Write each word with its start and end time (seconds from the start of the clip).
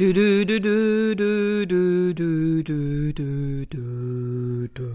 Du, 0.00 0.14
du, 0.14 0.46
du, 0.46 0.58
du, 0.58 1.14
du, 1.14 1.66
du, 1.66 2.14
du, 2.14 2.62
du, 2.62 3.12
du, 3.12 3.66
du, 3.66 4.68
du. 4.72 4.90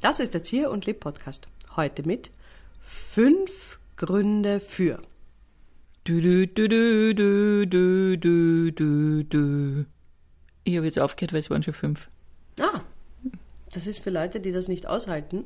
Das 0.00 0.20
ist 0.20 0.34
der 0.34 0.44
Zier 0.44 0.70
und 0.70 0.86
Leb 0.86 1.00
Podcast. 1.00 1.48
Heute 1.74 2.06
mit 2.06 2.30
fünf 2.80 3.80
Gründe 3.96 4.60
für. 4.60 5.02
Du, 6.04 6.20
du, 6.20 6.46
du, 6.46 6.68
du, 6.68 7.12
du, 7.12 7.66
du, 7.66 8.16
du, 8.16 8.70
du, 8.70 9.24
du. 9.24 9.84
Ich 10.62 10.76
habe 10.76 10.86
jetzt 10.86 11.00
aufgehört, 11.00 11.32
weil 11.32 11.40
es 11.40 11.50
waren 11.50 11.64
schon 11.64 11.74
fünf. 11.74 12.08
Ah, 12.60 12.82
das 13.72 13.88
ist 13.88 13.98
für 13.98 14.10
Leute, 14.10 14.38
die 14.38 14.52
das 14.52 14.68
nicht 14.68 14.86
aushalten, 14.86 15.42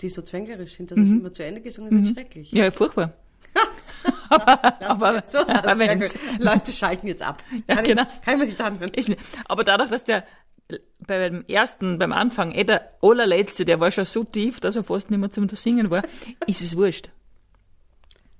die 0.00 0.08
so 0.08 0.22
zwänglerisch 0.22 0.76
sind, 0.76 0.92
dass 0.92 0.98
es 0.98 1.12
immer 1.12 1.34
zu 1.34 1.44
Ende 1.44 1.60
gesungen 1.60 1.90
wird, 1.90 2.14
schrecklich. 2.14 2.52
Ja, 2.52 2.70
furchtbar. 2.70 3.12
Aber- 4.30 5.14
jetzt 5.16 5.32
so, 5.32 5.38
aber 5.38 5.96
gut. 5.96 6.18
Leute 6.38 6.72
schalten 6.72 7.06
jetzt 7.06 7.22
ab. 7.22 7.42
Ja, 7.68 7.76
kann, 7.76 7.84
genau. 7.84 8.02
ich, 8.02 8.24
kann 8.24 8.34
ich 8.34 8.40
mir 8.40 8.46
nicht 8.46 8.60
anhören. 8.60 8.92
Nicht. 8.94 9.16
Aber 9.46 9.64
dadurch, 9.64 9.90
dass 9.90 10.04
der 10.04 10.24
beim 11.06 11.44
ersten, 11.46 11.98
beim 11.98 12.12
Anfang, 12.12 12.52
eh 12.52 12.64
der 12.64 12.90
allerletzte, 13.02 13.64
der 13.64 13.80
war 13.80 13.90
schon 13.90 14.04
so 14.04 14.24
tief, 14.24 14.60
dass 14.60 14.76
er 14.76 14.84
fast 14.84 15.10
nicht 15.10 15.20
mehr 15.20 15.30
zum 15.30 15.48
Singen 15.50 15.90
war, 15.90 16.02
ist 16.46 16.62
es 16.62 16.76
wurscht. 16.76 17.10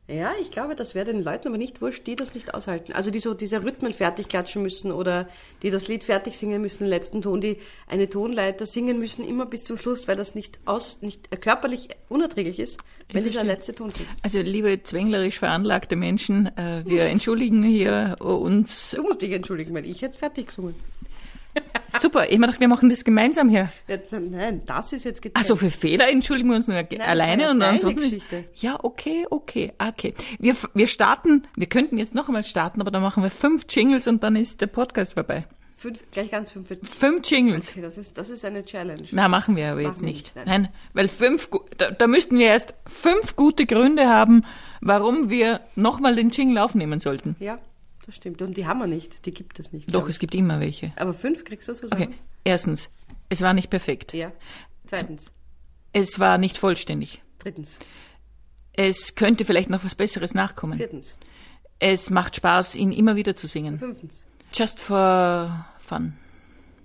Ja, 0.07 0.33
ich 0.39 0.51
glaube, 0.51 0.75
das 0.77 0.95
wäre 0.95 1.07
den 1.07 1.25
Leuten 1.25 1.49
aber 1.49 1.57
nicht 1.57 1.81
wurscht, 1.81 2.07
die 2.07 2.15
das 2.15 2.35
nicht 2.35 2.53
aushalten. 2.53 2.93
Also 2.93 3.11
die 3.11 3.21
so 3.21 3.33
diese 3.33 3.65
Rhythmen 3.65 3.95
fertig 3.95 4.29
klatschen 4.29 4.63
müssen 4.63 4.93
oder 4.93 5.27
die 5.63 5.71
das 5.71 5.89
Lied 5.89 6.05
fertig 6.05 6.37
singen 6.37 6.61
müssen, 6.61 6.85
den 6.85 6.91
letzten 6.91 7.23
Ton, 7.23 7.41
die 7.41 7.57
eine 7.87 8.11
Tonleiter 8.11 8.67
singen 8.67 8.99
müssen, 8.99 9.27
immer 9.27 9.47
bis 9.47 9.65
zum 9.65 9.79
Schluss, 9.79 10.07
weil 10.07 10.17
das 10.17 10.35
nicht 10.35 10.59
aus, 10.67 11.01
nicht 11.01 11.29
äh, 11.31 11.39
körperlich 11.39 11.89
unerträglich 12.11 12.61
ist, 12.61 12.81
wenn 13.13 13.25
dieser 13.25 13.45
letzte 13.45 13.75
Ton 13.75 13.95
kommt. 13.95 14.07
Also, 14.21 14.41
liebe 14.43 14.83
zwänglerisch 14.83 15.39
veranlagte 15.39 15.97
Menschen, 15.97 16.55
äh, 16.59 16.83
wir 16.85 17.05
entschuldigen 17.05 17.63
hier 17.63 18.17
uns. 18.21 18.91
Du 18.91 19.03
musst 19.05 19.23
dich 19.23 19.33
entschuldigen, 19.33 19.73
weil 19.73 19.87
ich 19.87 20.03
jetzt 20.03 20.19
fertig 20.19 20.49
gesungen. 20.49 20.75
Super, 21.89 22.31
ich 22.31 22.41
dachte, 22.41 22.61
wir 22.61 22.69
machen 22.69 22.89
das 22.89 23.05
gemeinsam 23.05 23.49
hier. 23.49 23.71
Ja, 23.87 23.99
nein, 24.19 24.63
das 24.67 24.93
ist 24.93 25.05
jetzt 25.05 25.23
getrennt. 25.23 25.37
Also 25.43 25.57
für 25.57 25.71
Fehler 25.71 26.11
entschuldigen 26.11 26.51
wir 26.51 26.57
uns 26.57 26.67
nur 26.67 26.83
das 26.83 27.01
alleine 27.01 27.51
und 27.51 27.61
deine 27.61 27.75
ansonsten 27.75 28.01
ist, 28.01 28.05
Geschichte. 28.07 28.45
Ja, 28.55 28.79
okay, 28.83 29.27
okay, 29.31 29.73
okay. 29.79 30.15
Wir, 30.39 30.57
wir 30.75 30.89
starten, 30.89 31.45
wir 31.57 31.69
könnten 31.69 31.99
jetzt 31.99 32.15
noch 32.15 32.29
einmal 32.29 32.45
starten, 32.45 32.81
aber 32.81 32.91
dann 32.91 33.03
machen 33.03 33.23
wir 33.23 33.31
fünf 33.31 33.67
Jingles 33.69 34.09
und 34.09 34.25
dann 34.25 34.35
ist 34.37 34.61
der 34.61 34.67
Podcast 34.67 35.15
vorbei. 35.15 35.47
fünf, 35.77 35.99
gleich 36.11 36.31
ganz 36.31 36.51
fünf. 36.51 36.69
Fünf 36.83 37.31
Jingles. 37.31 37.71
Okay, 37.71 37.83
das 37.83 37.97
ist, 37.97 38.19
das 38.19 38.29
ist 38.31 38.45
eine 38.45 38.65
Challenge. 38.65 39.05
Na, 39.13 39.29
machen 39.29 39.55
wir 39.55 39.69
aber 39.71 39.83
Machen 39.83 39.93
jetzt 39.93 40.03
nicht. 40.03 40.33
Nein. 40.35 40.45
nein. 40.47 40.69
weil 40.95 41.09
fünf, 41.09 41.49
da, 41.79 41.91
da 41.93 42.07
müssten 42.09 42.39
wir 42.39 42.47
erst 42.47 42.75
fünf 42.87 43.37
gute 43.37 43.67
Gründe 43.67 44.09
haben, 44.09 44.45
warum 44.81 45.31
wir 45.31 45.61
nochmal 45.77 46.17
den 46.17 46.31
Jingle 46.31 46.59
aufnehmen 46.59 47.01
sollten. 47.01 47.37
Ja, 47.39 47.59
das 48.07 48.17
stimmt. 48.17 48.43
Und 48.43 48.57
die 48.57 48.67
haben 48.67 48.79
wir 48.79 48.87
nicht. 48.87 49.27
Die 49.27 49.33
gibt 49.33 49.59
es 49.59 49.73
nicht. 49.73 49.95
Doch, 49.95 50.09
es 50.09 50.19
gibt 50.19 50.35
immer 50.35 50.61
welche. 50.61 50.93
Aber 50.97 51.15
fünf 51.15 51.45
kriegst 51.45 51.69
du 51.69 51.75
zusammen? 51.75 52.03
Okay, 52.03 52.15
erstens, 52.45 52.91
es 53.29 53.43
war 53.43 53.53
nicht 53.55 53.71
perfekt. 53.71 54.13
Ja. 54.13 54.33
Zweitens. 54.87 55.33
Es 55.93 56.19
war 56.19 56.39
nicht 56.39 56.59
vollständig. 56.59 57.23
Drittens. 57.39 57.79
Es 58.73 59.15
könnte 59.15 59.45
vielleicht 59.45 59.71
noch 59.71 59.85
was 59.85 59.95
Besseres 59.95 60.35
nachkommen. 60.35 60.77
Viertens. 60.77 61.17
Es 61.79 62.11
macht 62.11 62.37
Spaß, 62.37 62.75
ihn 62.75 62.93
immer 62.93 63.17
wieder 63.17 63.37
zu 63.37 63.47
singen. 63.47 63.79
Fünftens. 63.79 64.25
Just 64.53 64.81
for 64.81 65.67
fun. 65.81 66.15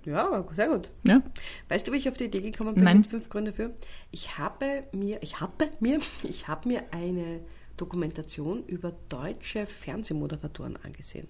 Ja, 0.04 0.44
sehr 0.54 0.68
gut. 0.68 0.90
Ja? 1.02 1.22
Weißt 1.68 1.86
du, 1.86 1.92
wie 1.92 1.98
ich 1.98 2.08
auf 2.08 2.16
die 2.16 2.24
Idee 2.24 2.40
gekommen 2.40 2.74
bin 2.74 2.84
Nein. 2.84 2.98
mit 2.98 3.06
fünf 3.06 3.28
Gründe 3.28 3.52
für? 3.52 3.74
Ich 4.10 4.38
habe 4.38 4.84
mir, 4.92 5.22
ich 5.22 5.40
habe 5.40 5.70
mir, 5.80 6.00
ich 6.22 6.48
habe 6.48 6.68
mir 6.68 6.84
eine 6.92 7.40
Dokumentation 7.80 8.64
über 8.66 8.92
deutsche 9.08 9.66
Fernsehmoderatoren 9.66 10.76
angesehen. 10.82 11.26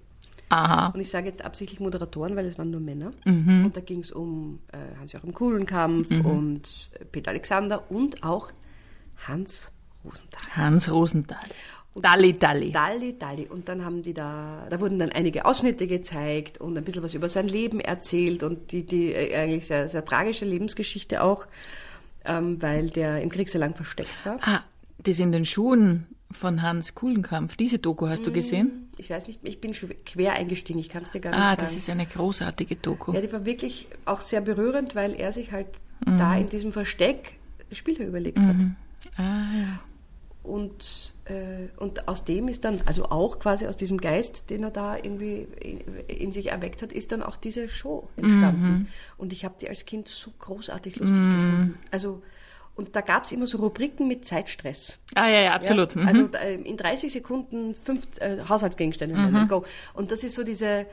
Aha. 0.51 0.89
Und 0.89 1.01
ich 1.01 1.09
sage 1.09 1.29
jetzt 1.29 1.45
absichtlich 1.45 1.79
Moderatoren, 1.79 2.35
weil 2.35 2.45
es 2.47 2.59
waren 2.59 2.71
nur 2.71 2.81
Männer. 2.81 3.13
Mhm. 3.25 3.67
Und 3.67 3.77
da 3.77 3.81
ging 3.81 4.01
es 4.01 4.11
um 4.11 4.59
äh, 4.73 4.99
Hans-Joachim 4.99 5.33
Kuhlenkampf 5.33 6.11
und 6.25 6.91
äh, 6.99 7.05
Peter 7.05 7.31
Alexander 7.31 7.91
und 7.91 8.25
auch 8.25 8.51
Hans 9.29 9.71
Rosenthal. 10.05 10.57
Hans 10.57 10.91
Rosenthal. 10.91 11.39
Dalli 11.95 12.37
Dalli. 12.37 12.73
Dalli, 12.73 13.19
Dalli. 13.19 13.47
Und 13.47 13.69
dann 13.69 13.85
haben 13.85 14.03
die 14.03 14.15
da, 14.15 14.67
da 14.69 14.81
wurden 14.81 14.99
dann 14.99 15.11
einige 15.11 15.45
Ausschnitte 15.45 15.87
gezeigt 15.87 16.59
und 16.59 16.77
ein 16.77 16.85
bisschen 16.85 17.03
was 17.03 17.15
über 17.15 17.29
sein 17.29 17.49
Leben 17.49 17.81
erzählt 17.81 18.43
und 18.43 18.73
die, 18.73 18.85
die 18.85 19.13
äh, 19.13 19.37
eigentlich 19.37 19.67
sehr, 19.67 19.89
sehr 19.89 20.05
tragische 20.05 20.45
Lebensgeschichte 20.45 21.23
auch, 21.23 21.47
ähm, 22.25 22.61
weil 22.61 22.91
der 22.91 23.23
im 23.23 23.29
Krieg 23.29 23.49
sehr 23.49 23.61
lang 23.61 23.75
versteckt 23.75 24.25
war. 24.25 24.39
Ah, 24.43 24.63
das 24.99 25.19
in 25.19 25.33
den 25.33 25.45
Schuhen 25.45 26.07
von 26.33 26.63
Hans 26.63 26.95
Kuhlenkampf. 26.95 27.57
Diese 27.57 27.79
Doku 27.79 28.07
hast 28.09 28.27
du 28.27 28.33
gesehen? 28.33 28.89
Ich 28.99 29.11
weiß 29.11 29.27
nicht, 29.29 29.41
ich 29.43 29.61
bin 29.61 29.75
schon 29.75 29.91
quer 30.07 30.35
eingestiegen, 30.35 30.79
ich 30.79 30.89
kann 30.89 31.03
es 31.03 31.11
dir 31.11 31.21
gar 31.21 31.31
nicht 31.31 31.39
Ah, 31.41 31.51
sagen. 31.51 31.63
das 31.63 31.77
ist 31.77 31.89
eine 31.91 32.07
großartige 32.07 32.77
Doku. 32.77 33.13
ja, 33.13 33.21
die 33.21 33.33
war 33.33 33.45
wirklich 33.45 33.87
auch 34.05 34.21
sehr 34.21 34.41
berührend, 34.41 34.95
weil 34.95 35.15
er 35.15 35.33
sich 35.33 35.53
halt 35.53 35.67
Mhm. 36.07 36.17
da 36.19 36.37
in 36.37 36.49
diesem 36.49 36.73
Versteck 36.73 37.33
Spiele 37.73 38.05
überlegt 38.05 38.39
hat. 38.39 38.57
Ah, 39.17 39.23
ja. 39.23 39.81
Und, 40.43 41.13
äh, 41.27 41.69
und 41.77 42.09
aus 42.09 42.25
dem 42.25 42.49
ist 42.49 42.65
dann, 42.65 42.81
also 42.87 43.05
auch 43.11 43.39
quasi 43.39 43.67
aus 43.67 43.77
diesem 43.77 43.99
Geist, 44.01 44.49
den 44.49 44.63
er 44.65 44.71
da 44.71 44.97
irgendwie 44.97 45.47
in, 45.61 45.81
in 46.09 46.33
sich 46.33 46.51
erweckt 46.51 46.81
hat, 46.83 46.93
ist 46.93 47.13
dann 47.13 47.23
auch 47.23 47.37
diese 47.37 47.69
Show 47.69 48.09
entstanden. 48.17 48.67
Mhm. 48.67 48.87
Und 49.19 49.33
ich 49.35 49.45
habe 49.45 49.55
die 49.61 49.69
als 49.69 49.85
Kind 49.85 50.09
so 50.09 50.31
großartig 50.39 50.97
lustig 50.97 51.19
gefunden. 51.19 51.75
Also, 51.91 52.23
und 52.77 52.97
da 52.97 53.01
gab 53.03 53.25
es 53.25 53.33
immer 53.33 53.47
so 53.47 53.59
Rubriken 53.59 54.09
mit 54.09 54.25
Zeitstress. 54.25 54.99
Ah, 55.15 55.29
ja, 55.29 55.41
ja, 55.41 55.55
absolut. 55.55 55.95
Ja? 55.95 56.03
Mhm. 56.03 56.09
Also 56.09 56.29
in 56.65 56.77
30 56.77 57.13
Sekunden 57.13 57.75
fünf 57.75 58.03
äh, 58.21 58.39
Haushaltsgegenstände 58.49 59.15
nennen, 59.17 59.49
go. 59.49 59.65
Und 59.95 60.11
das 60.13 60.25
ist 60.25 60.35
so 60.35 60.45
diese, 60.45 60.87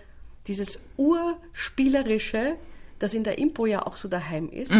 dieses 0.47 0.79
urspielerische, 0.97 2.55
das 2.99 3.13
in 3.13 3.23
der 3.23 3.37
Impro 3.37 3.67
ja 3.67 3.85
auch 3.85 3.95
so 3.95 4.07
daheim 4.07 4.49
ist. 4.49 4.73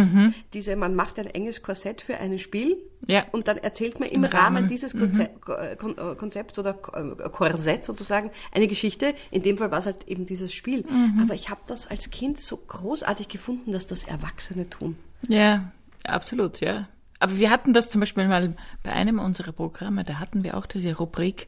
Diese, 0.54 0.76
man 0.76 0.96
macht 0.96 1.20
ein 1.20 1.28
enges 1.28 1.62
Korsett 1.62 2.02
für 2.02 2.18
ein 2.18 2.40
Spiel 2.40 2.78
Ja. 3.06 3.26
und 3.32 3.48
dann 3.48 3.58
erzählt 3.58 4.00
man 4.00 4.10
im, 4.10 4.24
Rahmen, 4.24 4.58
Rahmen. 4.58 4.68
dieses 4.68 4.98
Konze 4.98 5.30
äh, 5.48 5.76
Kon 5.76 5.96
äh, 5.98 6.16
Konzepts 6.16 6.58
oder 6.58 6.74
Korsett 6.74 7.86
sozusagen 7.86 8.32
eine 8.52 8.68
Geschichte. 8.68 9.14
In 9.30 9.44
dem 9.44 9.58
Fall 9.60 9.70
war 9.70 9.78
es 9.80 9.86
halt 9.86 10.08
eben 10.08 10.26
dieses 10.26 10.52
Spiel. 10.52 10.84
Aber 11.22 11.36
ich 11.36 11.50
habe 11.50 11.62
das 11.68 11.86
als 11.86 12.10
Kind 12.10 12.40
so 12.40 12.58
großartig 12.58 13.28
gefunden, 13.28 13.72
dass 13.72 13.86
das 13.86 14.04
Erwachsene 14.04 14.68
tun. 14.68 14.98
Ja, 15.28 15.72
absolut, 16.08 16.60
ja. 16.60 16.88
Aber 17.20 17.38
wir 17.38 17.50
hatten 17.50 17.74
das 17.74 17.90
zum 17.90 18.00
Beispiel 18.00 18.28
mal 18.28 18.56
bei 18.84 18.92
einem 18.92 19.20
unserer 19.20 19.52
Programme, 19.52 20.04
da 20.04 20.20
hatten 20.20 20.44
wir 20.44 20.56
auch 20.58 20.66
diese 20.66 20.96
Rubrik 20.96 21.48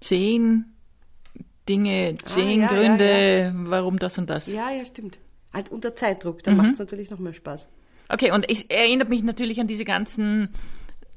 zehn 0.00 0.66
Dinge, 1.68 2.14
zehn 2.24 2.60
ja, 2.60 2.66
ja, 2.66 2.68
Gründe, 2.68 3.52
warum 3.68 3.98
das 3.98 4.18
und 4.18 4.30
das. 4.30 4.52
Ja, 4.52 4.70
ja, 4.70 4.84
stimmt. 4.84 5.18
Halt 5.52 5.70
unter 5.70 5.96
Zeitdruck, 5.96 6.42
dann 6.44 6.56
macht 6.56 6.74
es 6.74 6.78
natürlich 6.78 7.10
noch 7.10 7.18
mehr 7.18 7.32
Spaß. 7.32 7.68
Okay, 8.08 8.30
und 8.30 8.48
es 8.48 8.62
erinnert 8.62 9.08
mich 9.08 9.22
natürlich 9.22 9.58
an 9.60 9.66
diese 9.66 9.84
ganzen 9.84 10.50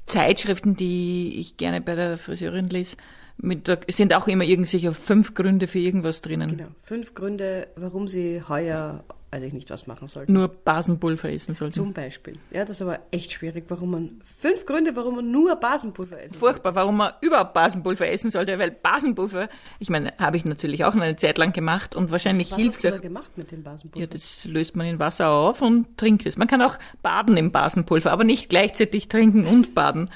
Zeitschriften, 0.06 0.74
die 0.74 1.34
ich 1.38 1.56
gerne 1.56 1.80
bei 1.80 1.94
der 1.94 2.18
Friseurin 2.18 2.66
lese. 2.68 2.96
Mit, 3.36 3.68
da 3.68 3.78
sind 3.88 4.12
auch 4.12 4.26
immer 4.26 4.44
irgendwelche 4.44 4.92
fünf 4.92 5.34
Gründe 5.34 5.66
für 5.66 5.78
irgendwas 5.78 6.20
drinnen. 6.20 6.56
Genau. 6.56 6.70
Fünf 6.82 7.14
Gründe, 7.14 7.68
warum 7.76 8.08
Sie 8.08 8.42
heuer, 8.48 9.04
weiß 9.32 9.44
ich 9.44 9.52
nicht, 9.52 9.70
was 9.70 9.86
machen 9.86 10.08
sollten. 10.08 10.32
Nur 10.32 10.48
Basenpulver 10.48 11.30
essen 11.30 11.54
sollten. 11.54 11.74
Zum 11.74 11.92
Beispiel. 11.92 12.34
Ja, 12.50 12.62
das 12.62 12.70
ist 12.78 12.82
aber 12.82 12.98
echt 13.12 13.32
schwierig, 13.32 13.66
warum 13.68 13.90
man, 13.90 14.20
fünf 14.24 14.66
Gründe, 14.66 14.96
warum 14.96 15.16
man 15.16 15.30
nur 15.30 15.54
Basenpulver 15.56 16.20
essen 16.20 16.36
Furchtbar, 16.36 16.74
warum 16.74 16.96
man 16.96 17.12
überhaupt 17.20 17.54
Basenpulver 17.54 18.08
essen 18.08 18.30
sollte, 18.30 18.58
weil 18.58 18.72
Basenpulver, 18.72 19.48
ich 19.78 19.88
meine, 19.88 20.12
habe 20.18 20.36
ich 20.36 20.44
natürlich 20.44 20.84
auch 20.84 20.94
eine 20.94 21.14
Zeit 21.16 21.38
lang 21.38 21.52
gemacht 21.52 21.94
und 21.94 22.10
wahrscheinlich 22.10 22.50
Was 22.50 22.58
hilft 22.58 22.76
hast 22.76 22.84
du 22.84 22.88
es 22.88 22.94
da 22.94 22.98
auch. 22.98 23.02
gemacht 23.02 23.30
mit 23.36 23.52
dem 23.52 23.62
Basenpulver? 23.62 24.04
Ja, 24.04 24.12
das 24.12 24.44
löst 24.46 24.74
man 24.74 24.86
in 24.86 24.98
Wasser 24.98 25.28
auf 25.30 25.62
und 25.62 25.96
trinkt 25.96 26.26
es. 26.26 26.36
Man 26.36 26.48
kann 26.48 26.60
auch 26.62 26.78
baden 27.02 27.36
im 27.36 27.52
Basenpulver, 27.52 28.10
aber 28.10 28.24
nicht 28.24 28.48
gleichzeitig 28.48 29.08
trinken 29.08 29.46
und 29.46 29.74
baden. 29.74 30.10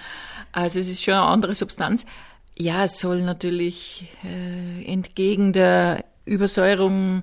Also 0.50 0.80
es 0.80 0.88
ist 0.88 1.04
schon 1.04 1.14
eine 1.14 1.22
andere 1.22 1.54
Substanz. 1.54 2.04
Ja, 2.56 2.84
es 2.84 3.00
soll 3.00 3.22
natürlich 3.22 4.08
äh, 4.24 4.84
entgegen 4.84 5.52
der 5.52 6.04
Übersäuerung 6.24 7.22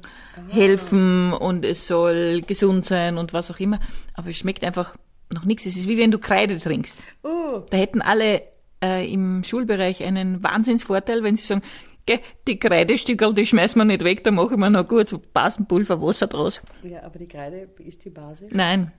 helfen 0.49 1.33
und 1.33 1.65
es 1.65 1.87
soll 1.87 2.41
gesund 2.41 2.85
sein 2.85 3.17
und 3.17 3.33
was 3.33 3.51
auch 3.51 3.59
immer. 3.59 3.79
Aber 4.13 4.29
es 4.29 4.37
schmeckt 4.37 4.63
einfach 4.63 4.95
noch 5.31 5.45
nichts. 5.45 5.65
Es 5.65 5.75
ist 5.75 5.87
wie 5.87 5.97
wenn 5.97 6.11
du 6.11 6.19
Kreide 6.19 6.57
trinkst. 6.59 7.03
oh, 7.23 7.63
Da 7.69 7.77
hätten 7.77 8.01
alle 8.01 8.43
äh, 8.83 9.11
im 9.11 9.43
Schulbereich 9.43 10.03
einen 10.03 10.43
Wahnsinnsvorteil, 10.43 11.23
wenn 11.23 11.35
sie 11.35 11.45
sagen, 11.45 11.61
Geh, 12.07 12.19
die 12.47 12.57
Kreidestückel, 12.57 13.33
die 13.35 13.45
schmeißen 13.45 13.79
wir 13.79 13.85
nicht 13.85 14.03
weg, 14.03 14.23
da 14.23 14.31
mache 14.31 14.53
ich 14.53 14.57
mir 14.57 14.71
noch 14.71 14.87
gut 14.87 15.07
so 15.07 15.21
Basenpulver, 15.33 16.01
Wasser 16.01 16.25
draus. 16.27 16.59
ja, 16.83 17.03
aber 17.03 17.19
die 17.19 17.27
Kreide 17.27 17.69
ist 17.77 18.03
die 18.03 18.09
Basis. 18.09 18.51
Nein. 18.51 18.91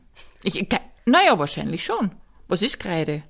Ich, 0.44 0.68
naja, 1.04 1.36
wahrscheinlich 1.38 1.84
schon. 1.84 2.12
Was 2.46 2.62
ist 2.62 2.78
Kreide? 2.78 3.24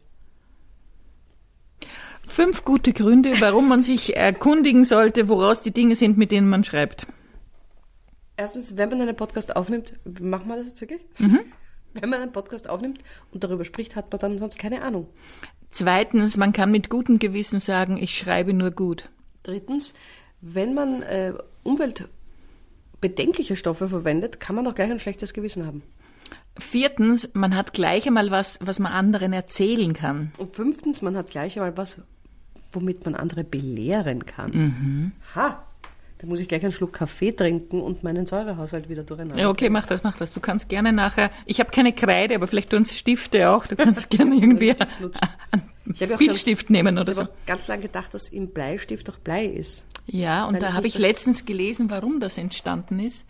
Fünf 2.33 2.65
gute 2.65 2.95
Gründe, 2.95 3.35
warum 3.41 3.69
man 3.69 3.83
sich 3.83 4.17
erkundigen 4.17 4.87
sollte, 4.87 5.29
woraus 5.29 5.61
die 5.61 5.71
Dinge 5.71 5.97
sind, 5.97 6.17
mit 6.17 6.33
denen 6.33 6.49
man 6.49 6.65
schreibt. 6.65 7.07
Erstens, 8.39 8.79
wenn 8.79 8.89
man 8.89 9.03
einen 9.03 9.15
Podcast 9.15 9.55
aufnimmt, 9.55 9.93
machen 10.19 10.49
wir 10.49 10.57
das 10.57 10.69
jetzt 10.69 10.81
wirklich? 10.81 11.03
Mhm. 11.19 11.41
Wenn 11.93 12.09
man 12.09 12.23
einen 12.23 12.33
Podcast 12.33 12.71
aufnimmt 12.71 13.01
und 13.33 13.45
darüber 13.45 13.67
spricht, 13.67 13.97
hat 13.97 14.11
man 14.11 14.19
dann 14.19 14.39
sonst 14.39 14.59
keine 14.59 14.81
Ahnung. 14.81 15.09
Zweitens, 15.71 16.39
man 16.39 16.55
kann 16.55 16.71
mit 16.73 16.89
gutem 16.89 17.19
Gewissen 17.19 17.59
sagen, 17.59 17.99
ich 17.99 18.17
schreibe 18.17 18.55
nur 18.55 18.71
gut. 18.71 19.11
Drittens, 19.43 19.93
wenn 20.41 20.73
man 20.73 21.03
äh, 21.03 21.35
umweltbedenkliche 21.65 23.57
Stoffe 23.57 23.89
verwendet, 23.89 24.41
kann 24.41 24.57
man 24.57 24.65
doch 24.65 24.75
gleich 24.75 24.91
ein 24.91 25.01
schlechtes 25.01 25.35
Gewissen 25.35 25.67
haben. 25.67 25.83
Viertens, 26.59 27.35
man 27.35 27.55
hat 27.55 27.75
gleich 27.75 28.07
einmal 28.07 28.31
was, 28.31 28.59
was 28.63 28.79
man 28.79 28.93
anderen 28.93 29.35
erzählen 29.35 29.93
kann. 29.93 30.33
Und 30.39 30.55
fünftens, 30.55 31.03
man 31.03 31.15
hat 31.15 31.29
gleich 31.29 31.59
einmal 31.59 31.77
was, 31.77 31.99
womit 32.73 33.05
man 33.05 33.15
andere 33.15 33.45
belehren 33.45 34.27
kann. 34.27 35.13
Ha! 35.35 35.63
Da 36.19 36.29
muss 36.29 36.39
ich 36.39 36.47
gleich 36.47 36.63
einen 36.63 36.71
Schluck 36.73 36.93
Kaffee 36.93 37.33
trinken 37.33 37.81
und 37.81 38.05
meinen 38.05 38.27
Säurehaushalt 38.27 38.89
wieder 38.89 39.03
durcheinander. 39.03 39.43
Ja, 39.43 39.49
okay, 39.51 39.69
mach 39.69 39.89
das, 39.89 40.05
mach 40.05 40.17
das. 40.17 40.33
Du 40.33 40.39
kannst 40.39 40.69
gerne 40.69 40.93
nachher, 40.93 41.33
ich 41.47 41.59
habe 41.59 41.73
keine 41.73 41.93
Kreide, 41.93 42.37
aber 42.37 42.47
vielleicht 42.47 42.71
tun 42.71 42.85
Stifte 42.85 43.51
auch. 43.51 43.67
Du 43.67 43.75
kannst 43.75 44.09
gerne 44.09 44.37
irgendwie 44.37 44.71
einen 44.71 44.89
Ich 45.93 46.01
habe 46.01 46.17
Filzstift 46.17 46.71
nehmen 46.71 46.97
oder 46.97 47.11
Ich 47.11 47.17
so. 47.17 47.23
habe 47.23 47.33
auch 47.33 47.47
ganz 47.47 47.67
lange 47.67 47.83
gedacht, 47.83 48.15
dass 48.15 48.29
im 48.29 48.49
Bleistift 48.49 49.11
auch 49.11 49.19
Blei 49.19 49.47
ist. 49.47 49.85
Ja, 50.07 50.45
und 50.47 50.55
Weil 50.55 50.61
da 50.61 50.69
ich 50.69 50.75
habe 50.75 50.87
ich 50.87 50.99
letztens 50.99 51.45
gelesen, 51.45 51.91
warum 51.91 52.21
das 52.21 52.39
entstanden 52.39 53.01
ist. 53.01 53.27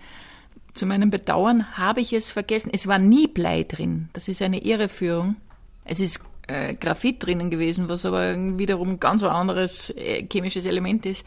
Zu 0.75 0.85
meinem 0.85 1.11
Bedauern 1.11 1.77
habe 1.79 2.03
ich 2.03 2.12
es 2.12 2.31
vergessen. 2.31 2.71
Es 2.75 2.87
war 2.87 2.99
nie 2.99 3.27
Blei 3.27 3.62
drin. 3.62 4.11
Das 4.12 4.29
ist 4.29 4.43
eine 4.43 4.62
Irreführung. 4.62 5.37
Es 5.85 5.99
ist 6.00 6.21
äh, 6.52 6.75
Graphit 6.75 7.25
drinnen 7.25 7.50
gewesen, 7.50 7.88
was 7.88 8.04
aber 8.04 8.37
wiederum 8.58 9.00
ganz 9.00 9.22
ein 9.22 9.31
anderes 9.31 9.90
äh, 9.90 10.26
chemisches 10.31 10.66
Element 10.66 11.06
ist. 11.06 11.26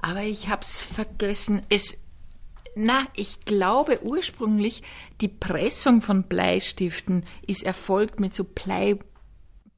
Aber 0.00 0.22
ich 0.22 0.48
habe 0.48 0.62
es 0.62 0.82
vergessen. 0.82 1.62
Es, 1.68 2.02
na, 2.74 3.06
ich 3.16 3.44
glaube 3.44 4.00
ursprünglich, 4.02 4.82
die 5.20 5.28
Pressung 5.28 6.02
von 6.02 6.24
Bleistiften 6.24 7.24
ist 7.46 7.64
erfolgt 7.64 8.20
mit 8.20 8.34
so 8.34 8.44
Blei, 8.44 8.98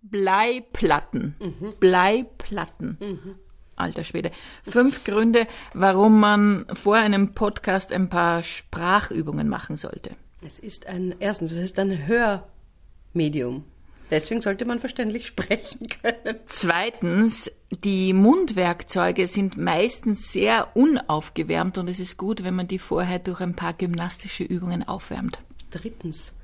Bleiplatten. 0.03 1.35
Bleiplatten. 1.79 3.39
Alter 3.77 4.05
Schwede. 4.05 4.31
Fünf 4.63 5.05
Gründe, 5.05 5.47
warum 5.73 6.21
man 6.21 6.67
vor 6.75 6.97
einem 6.97 7.33
Podcast 7.35 7.93
ein 7.93 8.09
paar 8.09 8.43
Sprachübungen 8.43 9.49
machen 9.49 9.77
sollte. 9.77 10.11
Es 10.43 10.59
ist 10.59 10.87
ein, 10.87 11.15
erstens, 11.19 11.53
es 11.53 11.59
ist 11.59 11.79
ein 11.79 12.07
Hörmedium. 12.07 13.65
Deswegen 14.11 14.43
sollte 14.43 14.65
man 14.65 14.81
verständlich 14.81 15.27
sprechen 15.29 15.87
können. 15.89 16.39
Zweitens, 16.47 17.51
die 17.85 18.13
Mundwerkzeuge 18.13 19.27
sind 19.27 19.57
meistens 19.57 20.33
sehr 20.33 20.69
unaufgewärmt 20.75 21.79
und 21.79 21.89
es 21.89 22.01
ist 22.01 22.17
gut, 22.17 22.43
wenn 22.43 22.55
man 22.55 22.69
die 22.69 22.79
vorher 22.79 23.19
durch 23.19 23.41
ein 23.41 23.55
paar 23.55 23.73
gymnastische 23.73 24.45
Übungen 24.45 24.87
aufwärmt. 24.87 25.39
Drittens, 25.71 26.35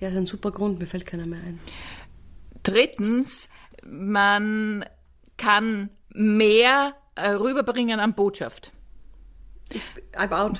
ja, 0.00 0.08
ist 0.08 0.16
ein 0.16 0.26
super 0.26 0.50
Grund, 0.50 0.78
mir 0.78 0.86
fällt 0.86 1.06
keiner 1.06 1.26
mehr 1.26 1.40
ein. 1.40 1.60
Drittens, 2.62 3.48
man 3.86 4.84
kann 5.36 5.90
mehr 6.12 6.94
äh, 7.14 7.30
rüberbringen 7.30 8.00
an 8.00 8.14
Botschaft. 8.14 8.72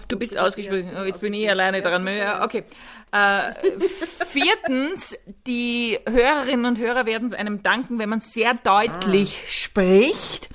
Du 0.09 0.19
bist 0.19 0.39
ausgesprochen. 0.39 0.91
Jetzt 1.07 1.21
bin 1.21 1.35
ich 1.35 1.49
alleine 1.49 1.81
dran. 1.83 2.07
Okay. 2.43 2.65
Äh, 3.13 3.53
viertens, 4.27 5.19
die 5.47 5.99
Hörerinnen 6.09 6.65
und 6.65 6.79
Hörer 6.79 7.07
werden 7.07 7.29
es 7.29 7.35
einem 7.35 7.63
danken, 7.63 7.99
wenn 7.99 8.09
man 8.09 8.21
sehr 8.21 8.55
deutlich 8.55 9.45
spricht. 9.49 10.49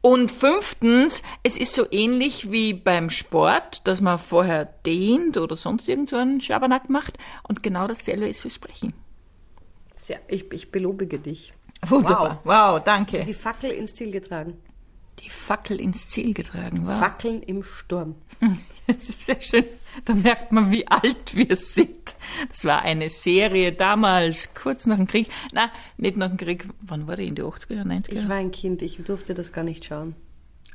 Und 0.00 0.30
fünftens, 0.30 1.24
es 1.42 1.56
ist 1.56 1.74
so 1.74 1.84
ähnlich 1.90 2.52
wie 2.52 2.72
beim 2.72 3.10
Sport, 3.10 3.86
dass 3.86 4.00
man 4.00 4.18
vorher 4.18 4.64
dehnt 4.64 5.36
oder 5.36 5.56
sonst 5.56 5.88
irgend 5.88 6.08
so 6.08 6.16
einen 6.16 6.40
Schabernack 6.40 6.88
macht. 6.88 7.18
Und 7.48 7.64
genau 7.64 7.88
dasselbe 7.88 8.28
ist 8.28 8.42
fürs 8.42 8.54
Sprechen. 8.54 8.94
Sehr, 9.96 10.20
ich, 10.28 10.52
ich 10.52 10.70
belobige 10.70 11.18
dich. 11.18 11.52
Wunderbar. 11.86 12.40
Wow, 12.44 12.82
danke. 12.84 13.24
Die 13.24 13.34
Fackel 13.34 13.72
ins 13.72 13.94
Ziel 13.94 14.12
getragen. 14.12 14.58
Die 15.24 15.30
Fackel 15.30 15.80
ins 15.80 16.08
Ziel 16.08 16.32
getragen. 16.34 16.86
Wow. 16.86 16.98
Fackeln 16.98 17.42
im 17.42 17.62
Sturm. 17.64 18.14
Das 18.86 18.96
ist 19.08 19.26
sehr 19.26 19.40
schön. 19.40 19.64
Da 20.04 20.14
merkt 20.14 20.52
man, 20.52 20.70
wie 20.70 20.86
alt 20.86 21.34
wir 21.34 21.56
sind. 21.56 22.14
Das 22.50 22.64
war 22.64 22.82
eine 22.82 23.08
Serie 23.08 23.72
damals, 23.72 24.54
kurz 24.54 24.86
nach 24.86 24.96
dem 24.96 25.06
Krieg. 25.06 25.28
Na, 25.52 25.70
nicht 25.96 26.16
nach 26.16 26.28
dem 26.28 26.36
Krieg. 26.36 26.68
Wann 26.82 27.06
war 27.06 27.16
die? 27.16 27.26
In 27.26 27.34
die 27.34 27.42
80er, 27.42 27.82
90er? 27.84 28.12
Ich 28.12 28.28
war 28.28 28.36
ein 28.36 28.50
Kind, 28.52 28.80
ich 28.82 28.96
durfte 29.04 29.34
das 29.34 29.52
gar 29.52 29.64
nicht 29.64 29.84
schauen. 29.84 30.14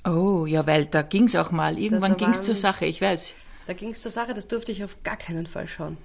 oh, 0.06 0.46
ja, 0.46 0.68
weil 0.68 0.86
da 0.86 1.02
ging's 1.04 1.36
auch 1.36 1.52
mal. 1.52 1.80
Irgendwann 1.80 2.18
ging's 2.18 2.40
waren- 2.40 2.46
zur 2.46 2.56
Sache, 2.56 2.86
ich 2.86 3.02
weiß. 3.02 3.34
Da 3.66 3.74
ging 3.74 3.92
es 3.92 4.02
zur 4.02 4.12
Sache, 4.12 4.34
das 4.34 4.48
durfte 4.50 4.74
ich 4.74 4.84
auf 4.84 5.02
gar 5.04 5.16
keinen 5.16 5.46
Fall 5.46 5.68
schauen. 5.68 5.98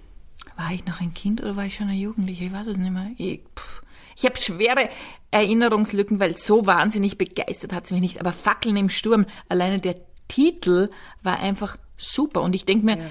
War 0.56 0.73
ich 0.73 0.87
noch 0.87 1.00
ein 1.00 1.12
Kind 1.12 1.41
oder 1.43 1.56
war 1.56 1.64
ich 1.67 1.75
schon 1.75 1.88
ein 1.88 1.99
Jugendlicher? 1.99 2.44
Ich 2.46 2.52
weiß 2.52 2.69
es 2.69 2.76
nicht 2.76 2.93
mehr. 2.93 3.11
Ich, 3.17 3.41
pff. 3.58 3.82
Ich 4.19 4.25
habe 4.25 4.37
schwere 4.37 4.88
Erinnerungslücken, 5.31 6.19
weil 6.19 6.37
so 6.37 6.67
wahnsinnig 6.67 7.19
begeistert 7.19 7.73
hat's 7.73 7.93
mich 7.93 8.00
nicht. 8.00 8.20
Aber 8.20 8.32
Fackeln 8.32 8.76
im 8.76 8.91
Sturm, 8.91 9.26
alleine 9.49 9.79
der 9.79 9.94
Titel 10.26 10.91
war 11.23 11.38
einfach 11.38 11.79
super. 11.97 12.43
Und 12.43 12.56
ich 12.56 12.65
denke 12.65 12.85
mir, 12.85 13.11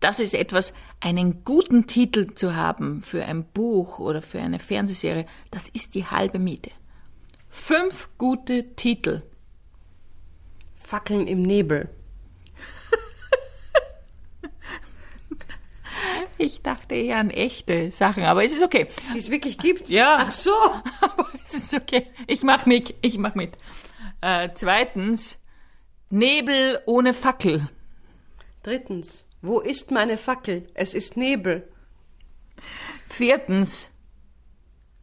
das 0.00 0.18
ist 0.18 0.34
etwas, 0.34 0.74
einen 0.98 1.44
guten 1.44 1.86
Titel 1.86 2.34
zu 2.34 2.56
haben 2.56 3.02
für 3.02 3.24
ein 3.24 3.44
Buch 3.44 4.00
oder 4.00 4.20
für 4.20 4.40
eine 4.40 4.58
Fernsehserie, 4.58 5.26
das 5.52 5.68
ist 5.68 5.94
die 5.94 6.06
halbe 6.06 6.40
Miete. 6.40 6.72
Fünf 7.48 8.08
gute 8.18 8.74
Titel. 8.74 9.22
Fackeln 10.74 11.28
im 11.28 11.42
Nebel. 11.42 11.88
Ich 16.42 16.60
dachte 16.60 16.96
eher 16.96 17.18
an 17.18 17.30
echte 17.30 17.92
Sachen, 17.92 18.24
aber 18.24 18.44
es 18.44 18.52
ist 18.52 18.64
okay. 18.64 18.88
Die 19.14 19.18
es 19.18 19.30
wirklich 19.30 19.58
gibt? 19.58 19.88
Ja. 19.88 20.16
Ach 20.18 20.32
so. 20.32 20.50
Aber 21.00 21.28
es 21.44 21.54
ist 21.54 21.72
okay. 21.72 22.08
Ich 22.26 22.42
mach 22.42 22.66
mit. 22.66 22.96
Ich 23.00 23.16
mach 23.16 23.36
mit. 23.36 23.56
Äh, 24.20 24.48
zweitens, 24.54 25.40
Nebel 26.10 26.80
ohne 26.84 27.14
Fackel. 27.14 27.68
Drittens, 28.64 29.24
wo 29.40 29.60
ist 29.60 29.92
meine 29.92 30.18
Fackel? 30.18 30.66
Es 30.74 30.94
ist 30.94 31.16
Nebel. 31.16 31.68
Viertens, 33.08 33.92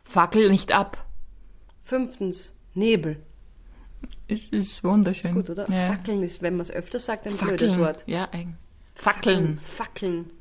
Fackel 0.04 0.50
nicht 0.50 0.74
ab. 0.74 1.06
Fünftens, 1.84 2.54
Nebel. 2.74 3.24
Es 4.28 4.48
ist 4.48 4.84
wunderschön. 4.84 5.34
Gut, 5.34 5.50
oder? 5.50 5.70
Ja. 5.70 5.94
Fackeln 5.94 6.22
ist, 6.22 6.42
wenn 6.42 6.56
man 6.56 6.62
es 6.62 6.72
öfter 6.72 7.00
sagt, 7.00 7.28
ein 7.28 7.34
Fackeln. 7.34 7.56
blödes 7.56 7.80
Wort. 7.80 8.04
Ja, 8.08 8.28
eigen. 8.34 8.58
Fackeln. 8.94 9.58
Fackeln. 9.58 10.34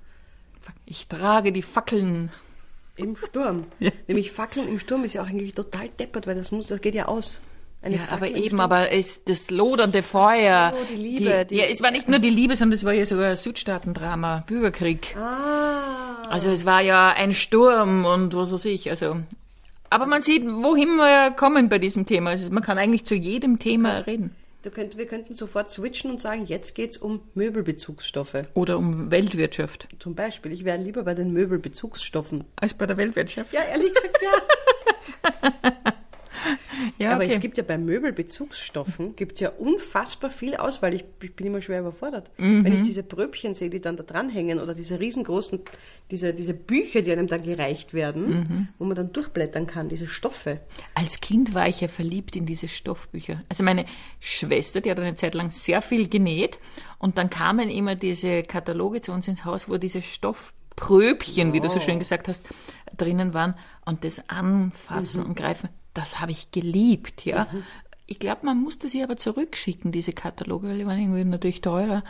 Ich 0.86 1.08
trage 1.08 1.52
die 1.52 1.62
Fackeln. 1.62 2.30
Im 2.96 3.14
Sturm. 3.16 3.66
Ja. 3.78 3.90
Nämlich 4.08 4.32
Fackeln 4.32 4.68
im 4.68 4.78
Sturm 4.78 5.04
ist 5.04 5.14
ja 5.14 5.22
auch 5.22 5.28
eigentlich 5.28 5.54
total 5.54 5.88
deppert, 5.88 6.26
weil 6.26 6.34
das 6.34 6.50
muss, 6.52 6.66
das 6.68 6.80
geht 6.80 6.94
ja 6.94 7.06
aus. 7.06 7.40
Eine 7.80 7.94
Ja, 7.96 8.02
aber 8.10 8.26
Fackel 8.26 8.36
im 8.38 8.42
eben, 8.42 8.60
aber 8.60 8.90
es, 8.90 9.22
das 9.22 9.50
lodernde 9.50 10.02
Feuer. 10.02 10.72
so, 10.76 10.94
die 10.94 11.00
Liebe, 11.00 11.44
Die, 11.44 11.54
die- 11.54 11.60
ja, 11.60 11.66
es 11.66 11.80
war 11.80 11.92
nicht 11.92 12.08
nur 12.08 12.18
die 12.18 12.30
Liebe, 12.30 12.56
sondern 12.56 12.74
es 12.76 12.84
war 12.84 12.92
ja 12.92 13.06
sogar 13.06 13.30
ein 13.30 13.36
Südstaatendrama, 13.36 14.42
Bürgerkrieg. 14.48 15.14
Ah. 15.16 16.22
Also 16.28 16.48
es 16.50 16.66
war 16.66 16.80
ja 16.80 17.10
ein 17.10 17.32
Sturm 17.32 18.04
und 18.04 18.34
was 18.34 18.52
weiß 18.52 18.64
ich. 18.64 18.90
Also, 18.90 19.18
aber 19.90 20.06
man 20.06 20.22
sieht, 20.22 20.44
wohin 20.44 20.96
wir 20.96 21.30
kommen 21.30 21.68
bei 21.68 21.78
diesem 21.78 22.04
Thema. 22.04 22.30
Also 22.30 22.50
man 22.52 22.64
kann 22.64 22.78
eigentlich 22.78 23.04
zu 23.04 23.14
jedem 23.14 23.60
Thema 23.60 23.92
reden. 24.00 24.34
Könnt, 24.70 24.96
wir 24.96 25.06
könnten 25.06 25.34
sofort 25.34 25.70
switchen 25.70 26.10
und 26.10 26.20
sagen, 26.20 26.46
jetzt 26.46 26.74
geht's 26.74 26.96
um 26.96 27.22
Möbelbezugsstoffe. 27.34 28.44
Oder 28.54 28.78
um 28.78 29.10
Weltwirtschaft. 29.10 29.88
Zum 29.98 30.14
Beispiel, 30.14 30.52
ich 30.52 30.64
wäre 30.64 30.78
lieber 30.78 31.02
bei 31.02 31.14
den 31.14 31.32
Möbelbezugsstoffen. 31.32 32.44
Als 32.56 32.74
bei 32.74 32.86
der 32.86 32.96
Weltwirtschaft. 32.96 33.52
Ja, 33.52 33.62
ehrlich 33.64 33.92
gesagt, 33.92 34.18
ja. 34.22 35.92
Ja, 36.98 37.12
Aber 37.14 37.24
okay. 37.24 37.34
es 37.34 37.40
gibt 37.40 37.56
ja 37.58 37.62
bei 37.62 37.78
Möbelbezugsstoffen 37.78 39.14
gibt's 39.16 39.40
ja 39.40 39.50
unfassbar 39.50 40.30
viel 40.30 40.56
Auswahl. 40.56 40.94
Ich, 40.94 41.04
ich 41.22 41.34
bin 41.34 41.46
immer 41.46 41.60
schwer 41.60 41.80
überfordert. 41.80 42.30
Mhm. 42.38 42.64
Wenn 42.64 42.74
ich 42.74 42.82
diese 42.82 43.02
Pröbchen 43.02 43.54
sehe, 43.54 43.70
die 43.70 43.80
dann 43.80 43.96
da 43.96 44.02
dranhängen 44.02 44.58
oder 44.58 44.74
diese 44.74 44.98
riesengroßen, 45.00 45.60
diese, 46.10 46.34
diese 46.34 46.54
Bücher, 46.54 47.02
die 47.02 47.12
einem 47.12 47.26
dann 47.28 47.42
gereicht 47.42 47.94
werden, 47.94 48.28
Mhm. 48.28 48.68
wo 48.78 48.84
man 48.84 48.96
dann 48.96 49.12
durchblättern 49.12 49.66
kann, 49.66 49.88
diese 49.88 50.06
Stoffe. 50.06 50.60
Als 50.94 51.20
Kind 51.20 51.54
war 51.54 51.68
ich 51.68 51.80
ja 51.80 51.88
verliebt 51.88 52.36
in 52.36 52.46
diese 52.46 52.68
Stoffbücher. 52.68 53.42
Also 53.48 53.62
meine 53.62 53.84
Schwester, 54.20 54.80
die 54.80 54.90
hat 54.90 54.98
eine 54.98 55.14
Zeit 55.14 55.34
lang 55.34 55.50
sehr 55.50 55.82
viel 55.82 56.08
genäht 56.08 56.58
und 56.98 57.16
dann 57.18 57.30
kamen 57.30 57.70
immer 57.70 57.94
diese 57.94 58.42
Kataloge 58.42 59.00
zu 59.00 59.12
uns 59.12 59.28
ins 59.28 59.44
Haus, 59.44 59.68
wo 59.68 59.76
diese 59.78 60.02
Stoffpröbchen, 60.76 61.52
wie 61.52 61.60
du 61.60 61.68
so 61.68 61.80
schön 61.80 61.98
gesagt 61.98 62.28
hast, 62.28 62.46
drinnen 62.96 63.34
waren 63.34 63.54
und 63.84 64.04
das 64.04 64.28
Anfassen 64.28 65.24
und 65.24 65.36
Greifen, 65.36 65.68
das 65.98 66.20
habe 66.20 66.30
ich 66.32 66.52
geliebt, 66.52 67.24
ja. 67.24 67.48
Ich 68.06 68.18
glaube, 68.20 68.46
man 68.46 68.60
musste 68.60 68.88
sie 68.88 69.02
aber 69.02 69.16
zurückschicken, 69.16 69.90
diese 69.90 70.12
Kataloge, 70.12 70.68
weil 70.68 70.78
die 70.78 70.86
waren 70.86 70.98
irgendwie 71.00 71.24
natürlich 71.24 71.60
teurer. 71.60 72.04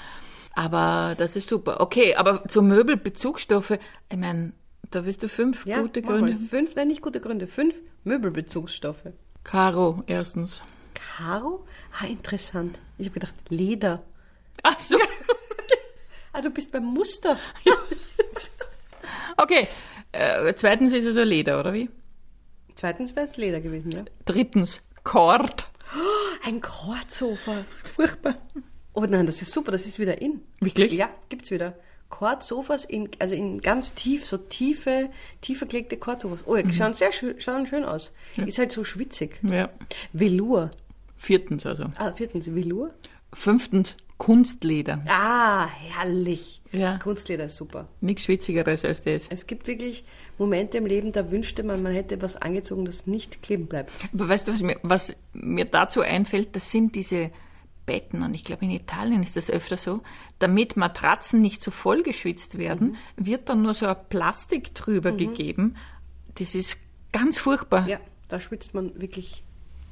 Aber 0.55 1.15
das 1.17 1.37
ist 1.37 1.49
super. 1.49 1.81
Okay, 1.81 2.15
aber 2.15 2.45
zu 2.49 2.63
Möbelbezugsstoffe, 2.63 3.79
ich 4.11 4.17
meine, 4.17 4.53
da 4.91 5.07
wirst 5.07 5.23
du 5.23 5.29
fünf 5.29 5.65
Ja, 5.65 5.81
gute 5.81 6.03
mach 6.03 6.11
mal. 6.11 6.19
Gründe. 6.21 6.37
Fünf, 6.37 6.75
nein, 6.77 6.89
nicht 6.89 7.01
gute 7.03 7.21
Gründe. 7.21 7.47
Fünf 7.47 7.75
Möbelbezugsstoffe. 8.05 9.05
Caro, 9.45 10.03
erstens. 10.07 10.63
Karo? 10.95 11.65
Ah, 11.99 12.07
interessant. 12.07 12.79
Ich 12.99 13.07
habe 13.07 13.15
gedacht, 13.21 13.35
Leder. 13.49 14.03
Ach 14.63 14.79
so. 14.79 14.97
Ah, 16.35 16.43
du 16.43 16.51
bist 16.51 16.71
beim 16.71 16.85
Muster. 16.85 17.39
Okay. 19.37 19.67
Äh, 20.13 20.53
zweitens 20.55 20.93
ist 20.93 21.07
es 21.07 21.15
so 21.15 21.23
Leder, 21.23 21.61
oder 21.61 21.73
wie? 21.73 21.89
Zweitens 22.79 23.17
wäre 23.17 23.27
es 23.27 23.37
Leder 23.37 23.61
gewesen, 23.61 23.91
ja. 23.91 24.05
Drittens 24.25 24.83
Kord. 25.03 25.69
ein 26.45 26.61
Kordsofa. 26.61 27.65
Furchtbar. 27.83 28.37
Oh 28.93 29.01
nein, 29.01 29.27
das 29.27 29.43
ist 29.43 29.51
super, 29.51 29.73
das 29.73 29.85
ist 29.85 29.99
wieder 29.99 30.23
in. 30.23 30.43
Wirklich? 30.61 30.93
Ja, 30.93 31.11
gibt's 31.29 31.51
wieder. 31.51 31.77
Kordsofas 32.09 32.85
in, 32.85 33.11
also 33.19 33.35
in 33.35 33.61
ganz 33.63 33.95
tief, 33.95 34.25
so 34.25 34.37
tiefe, 34.39 35.11
tiefer 35.41 35.67
gelegte 35.67 35.97
Kordsofas. 35.97 36.47
Oh, 36.47 36.55
die 36.55 36.73
schauen 36.73 36.95
sehr 36.95 37.11
schön, 37.11 37.41
schauen 37.41 37.67
schön 37.67 37.83
aus. 37.83 38.13
Ist 38.37 38.61
halt 38.61 38.71
so 38.71 38.85
schwitzig. 38.85 39.41
Ja. 39.43 39.71
Velour. 40.13 40.71
Viertens 41.17 41.67
also. 41.67 41.87
Ah, 41.97 42.13
viertens, 42.13 42.55
Velour. 42.55 42.95
Fünftens 43.33 43.97
Kunstleder. 44.19 45.03
Ah, 45.07 45.69
herrlich. 45.69 46.61
Ja. 46.73 46.99
Kunstleder 46.99 47.45
ist 47.45 47.57
super. 47.57 47.89
Nichts 48.01 48.25
Schwitzigeres 48.25 48.85
als 48.85 49.05
das. 49.05 49.29
Es 49.31 49.47
gibt 49.47 49.67
wirklich 49.69 50.05
Momente 50.39 50.79
im 50.79 50.87
Leben, 50.87 51.13
da 51.13 51.31
wünschte 51.31 51.63
man, 51.63 51.83
man 51.83 51.95
hätte 51.95 52.21
was 52.21 52.37
angezogen, 52.37 52.85
das 52.85 53.07
nicht 53.07 53.43
kleben 53.43 53.67
bleibt. 53.67 53.93
Aber 54.13 54.29
weißt 54.29 54.49
du, 54.49 54.53
was 54.53 54.63
mir, 54.63 54.77
was 54.83 55.15
mir 55.33 55.65
dazu 55.65 56.01
einfällt? 56.01 56.55
Das 56.57 56.71
sind 56.71 56.97
diese 56.97 57.31
Betten, 57.87 58.23
und 58.23 58.35
ich 58.35 58.45
glaube 58.45 58.65
in 58.67 58.71
Italien 58.71 59.23
ist 59.23 59.37
das 59.37 59.51
öfter 59.51 59.79
so, 59.79 60.03
damit 60.41 60.77
Matratzen 60.77 61.41
nicht 61.41 61.63
so 61.63 61.71
vollgeschwitzt 61.71 62.59
werden, 62.59 62.97
wird 63.17 63.49
dann 63.49 63.63
nur 63.63 63.73
so 63.73 63.87
ein 63.87 63.97
Plastik 64.11 64.75
drüber 64.75 65.13
gegeben. 65.13 65.77
Das 66.35 66.55
ist 66.55 66.77
ganz 67.13 67.39
furchtbar. 67.39 67.89
Ja, 67.89 67.99
da 68.29 68.39
schwitzt 68.41 68.75
man 68.75 69.01
wirklich 69.01 69.43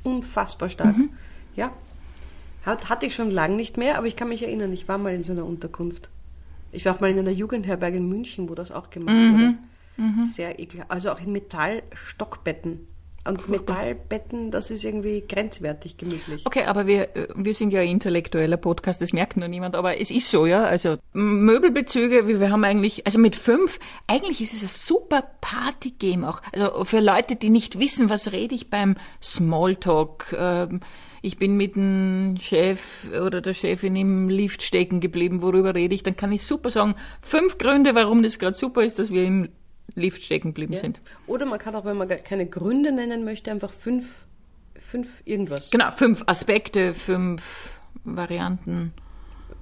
unfassbar 0.02 0.68
stark. 0.68 0.94
Ja. 1.54 1.72
Hat, 2.66 2.90
hatte 2.90 3.06
ich 3.06 3.14
schon 3.14 3.30
lange 3.30 3.56
nicht 3.56 3.78
mehr, 3.78 3.96
aber 3.96 4.06
ich 4.08 4.16
kann 4.16 4.28
mich 4.28 4.42
erinnern, 4.42 4.72
ich 4.72 4.88
war 4.88 4.98
mal 4.98 5.14
in 5.14 5.22
so 5.22 5.32
einer 5.32 5.46
Unterkunft. 5.46 6.10
Ich 6.72 6.84
war 6.84 6.96
auch 6.96 7.00
mal 7.00 7.10
in 7.10 7.18
einer 7.18 7.30
Jugendherberge 7.30 7.96
in 7.96 8.08
München, 8.08 8.50
wo 8.50 8.54
das 8.54 8.72
auch 8.72 8.90
gemacht 8.90 9.16
wurde. 9.16 9.54
Sehr 10.26 10.58
ekelhaft. 10.58 10.90
Also 10.90 11.10
auch 11.10 11.20
in 11.20 11.32
Metallstockbetten. 11.32 12.86
Und 13.26 13.48
Metallbetten, 13.48 14.50
das 14.50 14.70
ist 14.70 14.84
irgendwie 14.84 15.24
grenzwertig 15.26 15.96
gemütlich. 15.96 16.44
Okay, 16.44 16.64
aber 16.64 16.86
wir, 16.86 17.16
äh, 17.16 17.28
wir 17.34 17.54
sind 17.54 17.72
ja 17.72 17.80
ein 17.80 17.88
intellektueller 17.88 18.56
Podcast, 18.56 19.02
das 19.02 19.12
merkt 19.12 19.36
nur 19.36 19.48
niemand, 19.48 19.74
aber 19.74 20.00
es 20.00 20.10
ist 20.10 20.30
so, 20.30 20.46
ja. 20.46 20.64
Also 20.64 20.98
Möbelbezüge, 21.12 22.28
wie 22.28 22.38
wir 22.38 22.50
haben 22.50 22.62
eigentlich, 22.62 23.04
also 23.04 23.18
mit 23.18 23.34
fünf, 23.34 23.80
eigentlich 24.06 24.40
ist 24.42 24.52
es 24.52 24.62
ein 24.62 24.68
super 24.68 25.24
Party-Game 25.40 26.24
auch. 26.24 26.40
Also 26.52 26.84
für 26.84 27.00
Leute, 27.00 27.36
die 27.36 27.48
nicht 27.48 27.80
wissen, 27.80 28.10
was 28.10 28.32
rede 28.32 28.54
ich 28.54 28.70
beim 28.70 28.96
Smalltalk. 29.20 30.34
Ähm, 30.38 30.80
ich 31.26 31.38
bin 31.38 31.56
mit 31.56 31.74
dem 31.74 32.36
Chef 32.40 33.08
oder 33.10 33.40
der 33.40 33.52
Chefin 33.52 33.96
im 33.96 34.28
Lift 34.28 34.62
stecken 34.62 35.00
geblieben, 35.00 35.42
worüber 35.42 35.74
rede 35.74 35.92
ich, 35.92 36.04
dann 36.04 36.16
kann 36.16 36.30
ich 36.30 36.44
super 36.44 36.70
sagen, 36.70 36.94
fünf 37.20 37.58
Gründe, 37.58 37.96
warum 37.96 38.22
das 38.22 38.38
gerade 38.38 38.54
super 38.54 38.84
ist, 38.84 39.00
dass 39.00 39.10
wir 39.10 39.24
im 39.24 39.48
Lift 39.96 40.22
stecken 40.22 40.48
geblieben 40.50 40.74
Ja. 40.74 40.78
sind. 40.78 41.00
Oder 41.26 41.44
man 41.44 41.58
kann 41.58 41.74
auch, 41.74 41.84
wenn 41.84 41.96
man 41.96 42.08
keine 42.08 42.46
Gründe 42.46 42.92
nennen 42.92 43.24
möchte, 43.24 43.50
einfach 43.50 43.72
fünf, 43.72 44.24
fünf 44.78 45.22
irgendwas. 45.24 45.70
Genau, 45.70 45.90
fünf 45.90 46.22
Aspekte, 46.26 46.94
fünf 46.94 47.70
Varianten. 48.04 48.92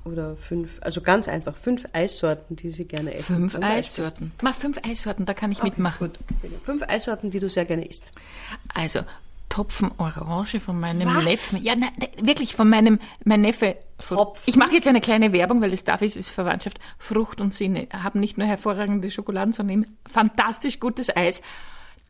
Oder 0.05 0.37
fünf, 0.37 0.77
also 0.83 1.01
ganz 1.01 1.29
einfach, 1.29 1.57
fünf 1.57 1.87
Eissorten, 1.95 2.57
die 2.57 2.71
Sie 2.71 2.87
gerne 2.87 3.15
essen. 3.15 3.49
Fünf. 3.49 3.65
Eissorten. 3.65 4.33
Mach 4.43 4.55
fünf 4.55 4.79
Eissorten, 4.85 5.25
da 5.25 5.33
kann 5.33 5.51
ich 5.51 5.63
mitmachen. 5.63 6.11
Bitte. 6.43 6.59
Fünf 6.63 6.83
Eissorten, 6.83 7.31
die 7.31 7.41
du 7.41 7.49
sehr 7.49 7.65
gerne 7.65 7.87
isst. 7.87 8.11
Also, 8.75 9.01
Topfen 9.55 9.93
Orange 9.99 10.59
von 10.59 10.81
meinem 10.81 11.07
Was? 11.07 11.25
Neffen. 11.25 11.63
Ja, 11.63 11.77
nein, 11.77 11.93
wirklich 12.21 12.57
von 12.57 12.69
meinem, 12.69 12.99
mein 13.23 13.43
Neffe. 13.43 13.77
Von, 14.01 14.17
Topfen? 14.17 14.43
ich 14.47 14.57
mache 14.57 14.75
jetzt 14.75 14.89
eine 14.89 15.01
kleine 15.01 15.33
Werbung, 15.33 15.61
weil 15.61 15.71
das 15.71 15.85
darf 15.85 16.03
ich, 16.03 16.09
es 16.09 16.17
ist 16.17 16.31
Verwandtschaft. 16.31 16.81
Frucht 16.99 17.41
und 17.41 17.55
Sinne 17.55 17.87
haben 17.93 18.19
nicht 18.19 18.37
nur 18.37 18.49
hervorragende 18.49 19.13
Schokoladen, 19.13 19.53
sondern 19.53 19.83
eben 19.83 19.97
fantastisch 20.11 20.81
gutes 20.81 21.15
Eis. 21.17 21.41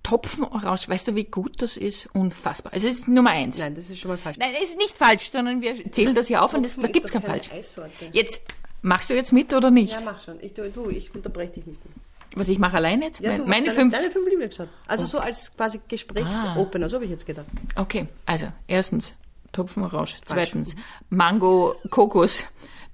Topfen 0.02 0.44
Orange, 0.44 0.88
weißt 0.88 1.08
du, 1.08 1.16
wie 1.16 1.24
gut 1.24 1.60
das 1.60 1.76
ist? 1.76 2.08
Unfassbar. 2.14 2.72
Also, 2.72 2.88
es 2.88 3.00
ist 3.00 3.08
Nummer 3.08 3.30
eins. 3.30 3.58
Nein, 3.58 3.74
das 3.74 3.90
ist 3.90 3.98
schon 3.98 4.10
mal 4.10 4.16
falsch. 4.16 4.38
Nein, 4.38 4.52
es 4.62 4.70
ist 4.70 4.78
nicht 4.78 4.96
falsch, 4.96 5.30
sondern 5.30 5.60
wir 5.60 5.92
zählen 5.92 6.14
das 6.14 6.28
hier 6.28 6.42
auf 6.42 6.54
und 6.54 6.62
das, 6.62 6.76
da 6.76 6.80
Topfen 6.80 6.92
gibt's 6.92 7.10
ist 7.10 7.12
kein 7.12 7.22
Falsch. 7.22 7.52
Eissorte. 7.52 8.08
Jetzt, 8.12 8.54
machst 8.80 9.10
du 9.10 9.14
jetzt 9.14 9.34
mit 9.34 9.52
oder 9.52 9.70
nicht? 9.70 9.92
Ja, 9.92 10.00
mach 10.02 10.22
schon. 10.22 10.40
Ich, 10.40 10.54
du, 10.54 10.88
ich 10.88 11.14
unterbreche 11.14 11.52
dich 11.52 11.66
nicht 11.66 11.84
mehr. 11.84 11.94
Was 12.36 12.48
ich 12.48 12.58
mache 12.58 12.76
alleine 12.76 13.04
jetzt? 13.06 13.20
Ja, 13.20 13.30
Mein- 13.30 13.40
du 13.40 13.46
meine 13.46 13.66
deine, 13.66 13.76
fünf. 13.78 13.92
Deine 13.94 14.10
fünf 14.10 14.28
Lieblingssorten. 14.28 14.74
Also 14.88 15.06
so 15.06 15.18
als 15.18 15.56
quasi 15.56 15.80
Gesprächsopener, 15.86 16.88
so 16.88 16.96
habe 16.96 17.04
ich 17.04 17.10
jetzt 17.10 17.26
gedacht. 17.26 17.46
Okay, 17.76 18.08
also 18.26 18.46
erstens 18.66 19.14
Topfenorange, 19.52 20.14
zweitens 20.24 20.74
Mango 21.10 21.76
Kokos, 21.90 22.44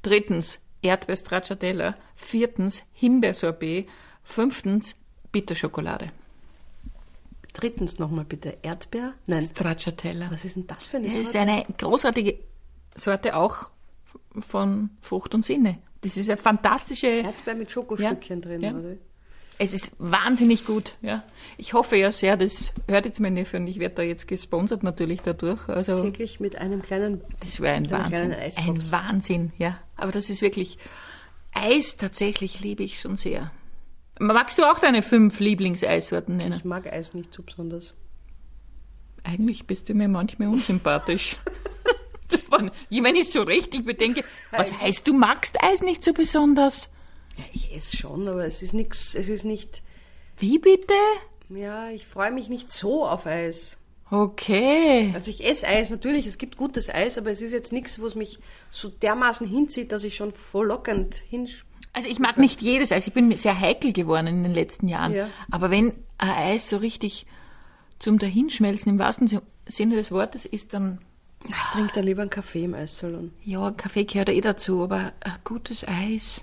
drittens 0.03 0.61
Erdbeer 0.83 1.17
Stracciatella, 1.17 1.95
viertens 2.17 2.85
Himbeersorbet, 2.93 3.89
fünftens 4.23 4.97
Bitterschokolade. 5.33 6.11
Drittens 7.53 7.99
nochmal 7.99 8.25
bitte 8.25 8.59
Erdbeer. 8.63 9.15
Nein, 9.27 9.43
Stracciatella. 9.43 10.31
was 10.31 10.45
ist 10.45 10.57
denn 10.57 10.67
das 10.67 10.87
für 10.87 10.99
eine 10.99 11.07
Das 11.07 11.17
ist 11.17 11.33
Sorte? 11.33 11.39
eine 11.51 11.65
großartige 11.79 12.39
Sorte 12.95 13.37
auch 13.37 13.71
von 14.39 14.91
Frucht 15.01 15.35
und 15.35 15.45
Sinne. 15.45 15.79
Das 16.03 16.17
ist 16.17 16.31
eine 16.31 16.37
fantastische, 16.41 17.07
Erdbeer 17.09 17.55
mit 17.55 17.71
Schokostückchen 17.71 18.41
Ja, 18.43 18.47
drin, 18.49 18.61
ja. 18.61 18.73
oder? 18.75 18.97
Es 19.61 19.75
ist 19.75 19.97
wahnsinnig 19.99 20.65
gut, 20.65 20.95
ja. 21.03 21.23
Ich 21.59 21.75
hoffe 21.75 21.97
ja 21.97 22.11
sehr, 22.11 22.37
das 22.39 22.73
hört 22.89 23.05
jetzt 23.05 23.21
mein 23.21 23.35
Neffe 23.35 23.59
und 23.59 23.67
ich 23.67 23.79
werde 23.79 23.97
da 23.97 24.03
jetzt 24.03 24.27
gesponsert 24.27 24.83
natürlich 24.83 25.21
dadurch. 25.21 25.69
Also, 25.69 26.01
Täglich 26.03 26.41
mit 26.41 26.57
einem 26.57 26.81
kleinen 26.81 27.21
Das 27.41 27.61
wäre 27.61 27.75
ein 27.75 27.91
Wahnsinn. 27.91 28.33
Ein 28.33 28.91
Wahnsinn, 28.91 29.53
ja. 29.59 29.79
Aber 29.97 30.13
das 30.13 30.31
ist 30.31 30.41
wirklich, 30.41 30.79
Eis 31.53 31.97
tatsächlich 31.99 32.61
liebe 32.61 32.83
ich 32.83 33.01
schon 33.01 33.17
sehr. 33.19 33.51
Magst 34.19 34.59
du 34.59 34.65
auch 34.65 34.79
deine 34.79 35.03
fünf 35.03 35.41
Lieblingseissorten 35.41 36.39
nennen? 36.39 36.55
Ich 36.57 36.65
mag 36.65 36.91
Eis 36.91 37.13
nicht 37.15 37.33
so 37.35 37.43
besonders. 37.43 37.95
Eigentlich 39.25 39.67
bist 39.67 39.89
du 39.91 39.95
mir 39.95 40.09
manchmal 40.09 40.49
unsympathisch. 40.49 41.37
Das 42.29 42.49
war- 42.49 42.61
Wenn 42.91 43.17
ich 43.17 43.33
so 43.33 43.43
richtig 43.43 43.85
bedenke, 43.85 44.23
was 44.53 44.81
heißt, 44.81 45.05
du 45.09 45.13
magst 45.13 45.61
Eis 45.61 45.83
nicht 45.83 46.05
so 46.05 46.13
besonders? 46.13 46.89
Ja, 47.37 47.45
ich 47.53 47.75
esse 47.75 47.97
schon, 47.97 48.29
aber 48.29 48.45
es 48.47 48.63
ist 48.63 48.75
nichts, 48.75 49.15
es 49.15 49.29
ist 49.29 49.45
nicht, 49.45 49.83
Wie 50.39 50.59
bitte? 50.59 50.95
ja, 51.49 51.91
ich 51.91 52.07
freue 52.07 52.31
mich 52.31 52.49
nicht 52.49 52.71
so 52.71 53.07
auf 53.07 53.27
Eis. 53.27 53.79
Okay. 54.11 55.13
Also 55.15 55.31
ich 55.31 55.45
esse 55.45 55.67
Eis, 55.69 55.91
natürlich, 55.91 56.27
es 56.27 56.37
gibt 56.39 56.57
gutes 56.57 56.91
Eis, 56.93 57.17
aber 57.17 57.31
es 57.31 57.43
ist 57.43 57.53
jetzt 57.53 57.73
nichts, 57.73 58.01
wo 58.01 58.07
es 58.07 58.17
mich 58.17 58.41
so 58.71 58.89
dermaßen 58.89 59.47
hinzieht, 59.47 59.93
dass 59.93 60.05
ich 60.05 60.17
schon 60.17 60.33
verlockend 60.33 61.15
hinsch... 61.15 61.65
Also 61.93 62.09
ich 62.09 62.19
mag 62.19 62.39
nicht 62.39 62.61
jedes 62.61 62.93
Eis. 62.93 63.07
Ich 63.07 63.13
bin 63.13 63.37
sehr 63.37 63.59
heikel 63.59 63.93
geworden 63.93 64.27
in 64.29 64.43
den 64.43 64.55
letzten 64.55 64.89
Jahren. 64.89 65.15
Ja. 65.15 65.29
Aber 65.51 65.71
wenn 65.71 65.93
ein 66.19 66.31
Eis 66.31 66.69
so 66.69 66.77
richtig 66.77 67.27
zum 67.99 68.19
Dahinschmelzen 68.19 68.93
im 68.93 68.99
wahrsten 68.99 69.41
Sinne 69.67 69.97
des 69.97 70.13
Wortes 70.13 70.45
ist, 70.45 70.75
dann 70.75 71.01
Ich 71.49 71.55
trinke 71.73 71.93
dann 71.95 72.05
lieber 72.05 72.23
einen 72.23 72.31
Kaffee 72.31 72.65
im 72.65 72.75
Eissalon. 72.75 73.33
Ja, 73.45 73.71
Kaffee 73.73 74.05
gehört 74.05 74.29
eh 74.29 74.41
dazu, 74.41 74.83
aber 74.83 75.13
ein 75.21 75.35
gutes 75.45 75.87
Eis. 75.87 76.43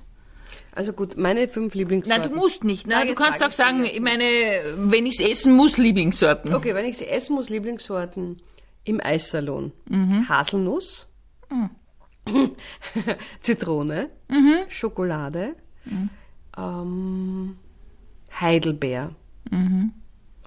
Also 0.73 0.93
gut, 0.93 1.17
meine 1.17 1.47
fünf 1.47 1.73
Lieblingssorten. 1.73 2.21
Nein, 2.23 2.31
du 2.31 2.35
musst 2.37 2.63
nicht. 2.63 2.85
Ne? 2.87 2.95
Na, 2.99 3.05
du 3.05 3.15
kannst 3.15 3.39
sag 3.39 3.47
auch 3.47 3.49
ich 3.51 3.55
sagen, 3.55 3.83
ich 3.85 3.99
meine, 3.99 4.23
wenn 4.77 5.05
ich's 5.05 5.19
essen 5.19 5.53
muss, 5.55 5.77
Lieblingssorten. 5.77 6.53
Okay, 6.53 6.75
wenn 6.75 6.85
ich 6.85 6.97
sie 6.97 7.07
essen 7.07 7.35
muss, 7.35 7.49
Lieblingssorten 7.49 8.41
im 8.83 9.01
Eissalon. 9.03 9.71
Mhm. 9.89 10.29
Haselnuss, 10.29 11.07
Zitrone, 13.41 14.09
Mhm. 14.29 14.55
Schokolade, 14.69 15.55
ähm, 16.57 17.57
Heidelbeer. 18.39 19.11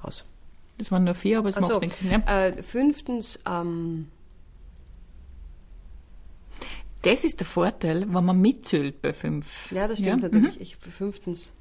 Aus. 0.03 0.25
Das 0.79 0.91
waren 0.93 1.05
nur 1.05 1.15
vier, 1.15 1.39
aber 1.39 1.49
es 1.49 1.57
Ach 1.59 1.63
so, 1.63 1.73
macht 1.75 1.83
nichts. 1.83 2.03
Ne? 2.03 2.23
äh, 2.27 2.63
fünftens, 2.63 3.39
ähm, 3.49 4.09
Das 7.03 7.25
ist 7.25 7.41
der 7.41 7.47
Vorteil, 7.47 8.07
wenn 8.13 8.25
man 8.25 8.41
mitzählt 8.41 9.01
bei 9.01 9.13
fünf. 9.13 9.47
ja, 9.71 9.89
das 9.89 10.01
stimmt 10.01 10.23
Ja? 10.23 10.29
natürlich. 10.29 10.61
Ich, 10.61 10.77
fünftens, 10.77 11.53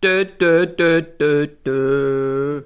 Dö, 0.02 0.24
dö, 0.24 0.66
dö, 0.66 1.02
dö, 1.02 1.46
dö. 1.46 2.62